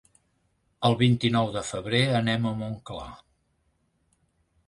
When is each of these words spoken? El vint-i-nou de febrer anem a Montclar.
El 0.87 0.95
vint-i-nou 1.01 1.51
de 1.57 1.63
febrer 1.67 2.01
anem 2.21 2.49
a 2.51 2.55
Montclar. 2.61 3.07